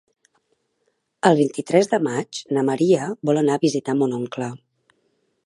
[1.29, 4.51] El vint-i-tres de maig na Maria vol anar a visitar mon oncle.